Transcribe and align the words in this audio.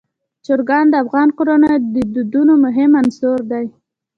چرګان 0.45 0.85
د 0.89 0.93
افغان 1.03 1.29
کورنیو 1.37 1.77
د 1.93 1.95
دودونو 2.13 2.53
مهم 2.65 2.91
عنصر 3.01 3.37
دی. 3.51 3.65